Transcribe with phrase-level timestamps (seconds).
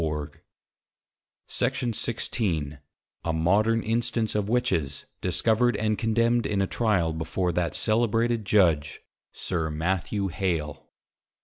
[0.01, 0.11] But we
[1.59, 2.79] will begin with,
[3.23, 9.01] A MODERN INSTANCE OF WITCHES, DISCOVERED AND CONDEMNED IN A TRYAL, BEFORE THAT CELEBRATED JUDGE,
[9.31, 10.89] SIR MATTHEW HALE.